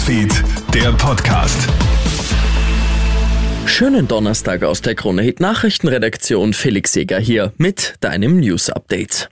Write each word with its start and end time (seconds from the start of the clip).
Newsfeed, 0.00 0.32
der 0.72 0.92
Podcast. 0.92 1.68
Schönen 3.66 4.08
Donnerstag 4.08 4.62
aus 4.62 4.80
der 4.80 4.94
Krone 4.94 5.20
Hit 5.20 5.40
Nachrichtenredaktion. 5.40 6.54
Felix 6.54 6.94
Seger 6.94 7.18
hier 7.18 7.52
mit 7.58 7.96
deinem 8.00 8.40
News 8.40 8.70
Update 8.70 9.28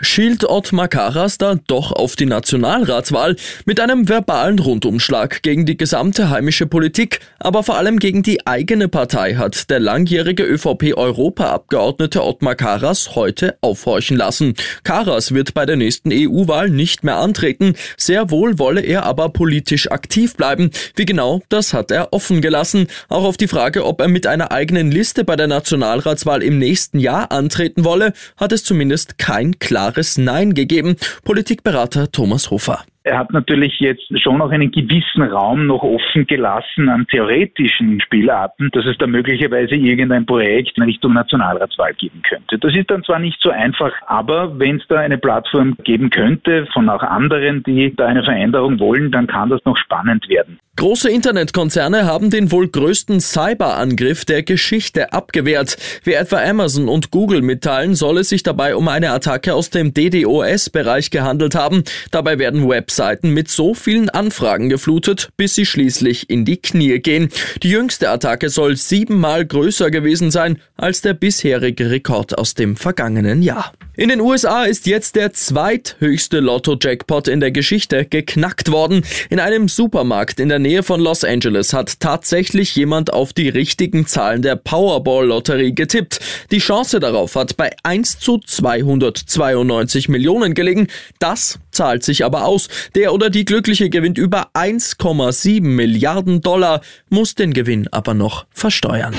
schielt 0.00 0.44
Ottmar 0.44 0.88
Karas 0.88 1.38
da 1.38 1.56
doch 1.66 1.92
auf 1.92 2.16
die 2.16 2.26
Nationalratswahl 2.26 3.36
mit 3.64 3.80
einem 3.80 4.08
verbalen 4.08 4.58
Rundumschlag 4.58 5.42
gegen 5.42 5.66
die 5.66 5.76
gesamte 5.76 6.30
heimische 6.30 6.66
Politik, 6.66 7.20
aber 7.38 7.62
vor 7.62 7.76
allem 7.76 7.98
gegen 7.98 8.22
die 8.22 8.46
eigene 8.46 8.88
Partei 8.88 9.34
hat 9.34 9.70
der 9.70 9.80
langjährige 9.80 10.44
ÖVP-Europaabgeordnete 10.44 12.22
Ottmar 12.22 12.54
Karas 12.54 13.14
heute 13.14 13.56
aufhorchen 13.60 14.16
lassen. 14.16 14.54
Karas 14.84 15.32
wird 15.34 15.54
bei 15.54 15.66
der 15.66 15.76
nächsten 15.76 16.10
EU-Wahl 16.12 16.70
nicht 16.70 17.04
mehr 17.04 17.16
antreten, 17.16 17.74
sehr 17.96 18.30
wohl 18.30 18.58
wolle 18.58 18.80
er 18.80 19.04
aber 19.04 19.28
politisch 19.30 19.90
aktiv 19.90 20.36
bleiben. 20.36 20.70
Wie 20.96 21.04
genau, 21.04 21.42
das 21.48 21.74
hat 21.74 21.90
er 21.90 22.12
offen 22.12 22.40
gelassen. 22.40 22.86
Auch 23.08 23.24
auf 23.24 23.36
die 23.36 23.48
Frage, 23.48 23.84
ob 23.84 24.00
er 24.00 24.08
mit 24.08 24.26
einer 24.26 24.52
eigenen 24.52 24.90
Liste 24.90 25.24
bei 25.24 25.36
der 25.36 25.46
Nationalratswahl 25.46 26.42
im 26.42 26.58
nächsten 26.58 26.98
Jahr 26.98 27.30
antreten 27.30 27.84
wolle, 27.84 28.12
hat 28.36 28.52
es 28.52 28.64
zumindest 28.64 29.18
kein 29.18 29.58
klares 29.72 30.18
Nein 30.18 30.52
gegeben. 30.52 30.96
Politikberater 31.24 32.12
Thomas 32.12 32.50
Hofer. 32.50 32.84
Er 33.04 33.18
hat 33.18 33.32
natürlich 33.32 33.80
jetzt 33.80 34.06
schon 34.22 34.38
noch 34.38 34.50
einen 34.50 34.70
gewissen 34.70 35.22
Raum 35.22 35.66
noch 35.66 35.82
offen 35.82 36.26
gelassen 36.26 36.88
an 36.88 37.06
theoretischen 37.08 38.00
Spielarten, 38.00 38.70
dass 38.72 38.86
es 38.86 38.96
da 38.98 39.08
möglicherweise 39.08 39.74
irgendein 39.74 40.24
Projekt 40.24 40.76
in 40.76 40.84
Richtung 40.84 41.12
Nationalratswahl 41.14 41.94
geben 41.94 42.22
könnte. 42.22 42.58
Das 42.58 42.74
ist 42.74 42.90
dann 42.90 43.02
zwar 43.02 43.18
nicht 43.18 43.40
so 43.40 43.50
einfach, 43.50 43.92
aber 44.06 44.56
wenn 44.58 44.76
es 44.76 44.86
da 44.88 45.00
eine 45.00 45.18
Plattform 45.18 45.76
geben 45.82 46.10
könnte 46.10 46.66
von 46.72 46.88
auch 46.88 47.02
anderen, 47.02 47.64
die 47.64 47.92
da 47.96 48.06
eine 48.06 48.22
Veränderung 48.22 48.78
wollen, 48.78 49.10
dann 49.10 49.26
kann 49.26 49.50
das 49.50 49.64
noch 49.64 49.76
spannend 49.76 50.28
werden. 50.28 50.60
Große 50.76 51.10
Internetkonzerne 51.10 52.06
haben 52.06 52.30
den 52.30 52.50
wohl 52.50 52.66
größten 52.66 53.20
Cyberangriff 53.20 54.24
der 54.24 54.42
Geschichte 54.42 55.12
abgewehrt. 55.12 55.76
Wie 56.02 56.14
etwa 56.14 56.42
Amazon 56.42 56.88
und 56.88 57.10
Google 57.10 57.42
mitteilen, 57.42 57.94
soll 57.94 58.18
es 58.18 58.30
sich 58.30 58.42
dabei 58.42 58.74
um 58.74 58.88
eine 58.88 59.10
Attacke 59.10 59.52
aus 59.54 59.68
dem 59.68 59.92
DDoS-Bereich 59.92 61.10
gehandelt 61.10 61.54
haben. 61.54 61.84
Dabei 62.10 62.38
werden 62.38 62.66
Webseiten 62.92 63.30
mit 63.30 63.48
so 63.48 63.72
vielen 63.72 64.10
Anfragen 64.10 64.68
geflutet, 64.68 65.30
bis 65.38 65.54
sie 65.54 65.64
schließlich 65.64 66.28
in 66.28 66.44
die 66.44 66.58
Knie 66.58 66.98
gehen. 66.98 67.30
Die 67.62 67.70
jüngste 67.70 68.10
Attacke 68.10 68.50
soll 68.50 68.76
siebenmal 68.76 69.46
größer 69.46 69.90
gewesen 69.90 70.30
sein 70.30 70.58
als 70.76 71.00
der 71.00 71.14
bisherige 71.14 71.90
Rekord 71.90 72.36
aus 72.36 72.52
dem 72.52 72.76
vergangenen 72.76 73.40
Jahr. 73.40 73.72
In 73.94 74.08
den 74.08 74.22
USA 74.22 74.64
ist 74.64 74.86
jetzt 74.86 75.16
der 75.16 75.34
zweithöchste 75.34 76.40
Lotto-Jackpot 76.40 77.28
in 77.28 77.40
der 77.40 77.50
Geschichte 77.50 78.06
geknackt 78.06 78.72
worden. 78.72 79.04
In 79.28 79.38
einem 79.38 79.68
Supermarkt 79.68 80.40
in 80.40 80.48
der 80.48 80.58
Nähe 80.58 80.82
von 80.82 80.98
Los 80.98 81.24
Angeles 81.24 81.74
hat 81.74 82.00
tatsächlich 82.00 82.74
jemand 82.74 83.12
auf 83.12 83.34
die 83.34 83.50
richtigen 83.50 84.06
Zahlen 84.06 84.40
der 84.40 84.56
Powerball-Lotterie 84.56 85.74
getippt. 85.74 86.20
Die 86.50 86.58
Chance 86.58 87.00
darauf 87.00 87.36
hat 87.36 87.58
bei 87.58 87.70
1 87.82 88.18
zu 88.18 88.38
292 88.38 90.08
Millionen 90.08 90.54
gelegen. 90.54 90.88
Das 91.18 91.58
zahlt 91.70 92.02
sich 92.02 92.24
aber 92.24 92.46
aus. 92.46 92.68
Der 92.94 93.12
oder 93.12 93.30
die 93.30 93.44
Glückliche 93.44 93.90
gewinnt 93.90 94.18
über 94.18 94.48
1,7 94.54 95.62
Milliarden 95.62 96.40
Dollar, 96.40 96.80
muss 97.08 97.34
den 97.34 97.52
Gewinn 97.52 97.88
aber 97.88 98.14
noch 98.14 98.46
versteuern. 98.50 99.14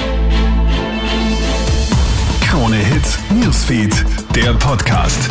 Krone 2.42 2.78
Hits, 2.78 3.18
Newsfeed, 3.32 4.06
der 4.36 4.54
Podcast. 4.54 5.30